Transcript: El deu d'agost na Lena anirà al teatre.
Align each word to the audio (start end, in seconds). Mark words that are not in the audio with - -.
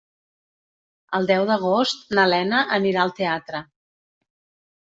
El 1.17 1.29
deu 1.33 1.45
d'agost 1.51 2.03
na 2.21 2.25
Lena 2.33 2.65
anirà 2.79 3.05
al 3.05 3.15
teatre. 3.23 3.63